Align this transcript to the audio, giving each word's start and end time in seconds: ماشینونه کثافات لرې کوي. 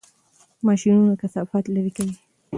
ماشینونه 0.67 1.13
کثافات 1.21 1.65
لرې 1.73 1.91
کوي. 1.97 2.13